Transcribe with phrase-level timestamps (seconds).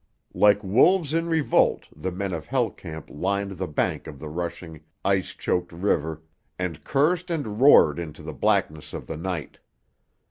[0.33, 4.81] Like wolves in revolt the men of "Hell Camp" lined the bank of the rushing,
[5.05, 6.23] ice choked river
[6.57, 9.59] and cursed and roared into the blackness of the night.